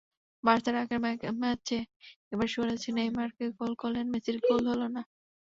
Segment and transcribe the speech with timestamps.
[0.43, 0.99] বার্সার আগের
[1.41, 1.77] ম্যাচে
[2.31, 5.01] একবার সুয়ারেজ-নেইমার গোল করলেন, মেসির গোল হলো না।